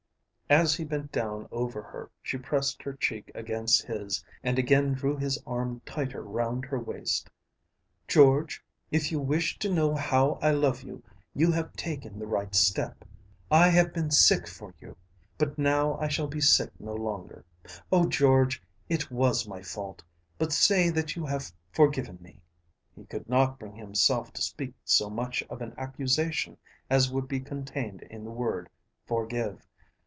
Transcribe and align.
As 0.49 0.75
he 0.75 0.83
bent 0.83 1.13
down 1.13 1.47
over 1.49 1.81
her 1.81 2.11
she 2.21 2.37
pressed 2.37 2.83
her 2.83 2.91
cheek 2.91 3.31
against 3.33 3.83
his 3.85 4.21
and 4.43 4.59
again 4.59 4.91
drew 4.91 5.15
his 5.15 5.41
arm 5.47 5.81
tighter 5.85 6.21
round 6.21 6.65
her 6.65 6.77
waist. 6.77 7.29
"George, 8.05 8.61
if 8.91 9.13
you 9.13 9.19
wished 9.21 9.61
to 9.61 9.71
know 9.73 9.95
how 9.95 10.33
I 10.41 10.51
love 10.51 10.83
you, 10.83 11.05
you 11.33 11.53
have 11.53 11.71
taken 11.77 12.19
the 12.19 12.27
right 12.27 12.53
step. 12.53 13.05
I 13.49 13.69
have 13.69 13.93
been 13.93 14.11
sick 14.11 14.45
for 14.45 14.73
you, 14.77 14.97
but 15.37 15.57
now 15.57 15.95
I 15.99 16.09
shall 16.09 16.27
be 16.27 16.41
sick 16.41 16.71
no 16.81 16.95
longer. 16.95 17.45
Oh, 17.89 18.09
George, 18.09 18.61
it 18.89 19.09
was 19.09 19.47
my 19.47 19.61
fault; 19.61 20.03
but 20.37 20.51
say 20.51 20.89
that 20.89 21.15
you 21.15 21.25
have 21.25 21.53
forgiven 21.71 22.17
me." 22.19 22.41
He 22.93 23.05
could 23.05 23.29
not 23.29 23.57
bring 23.57 23.77
himself 23.77 24.33
to 24.33 24.41
speak 24.41 24.73
so 24.83 25.09
much 25.09 25.41
of 25.43 25.61
an 25.61 25.73
accusation 25.77 26.57
as 26.89 27.09
would 27.09 27.29
be 27.29 27.39
contained 27.39 28.01
in 28.01 28.25
that 28.25 28.31
word 28.31 28.67
"forgive." 29.07 29.65